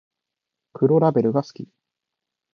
[0.73, 1.69] 黒ラベルが好き